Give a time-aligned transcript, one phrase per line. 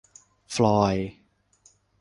[0.55, 1.09] ฟลอยด์